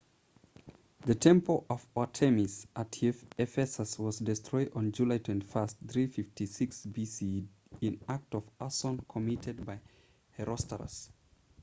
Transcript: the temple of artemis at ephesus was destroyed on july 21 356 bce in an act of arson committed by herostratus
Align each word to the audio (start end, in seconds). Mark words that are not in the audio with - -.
the 1.05 1.13
temple 1.13 1.63
of 1.69 1.85
artemis 1.95 2.65
at 2.75 3.03
ephesus 3.03 3.99
was 3.99 4.17
destroyed 4.17 4.71
on 4.73 4.91
july 4.91 5.19
21 5.19 5.67
356 5.87 6.87
bce 6.87 7.45
in 7.81 7.93
an 7.93 7.99
act 8.09 8.33
of 8.33 8.43
arson 8.59 8.97
committed 9.07 9.63
by 9.63 9.79
herostratus 10.39 11.11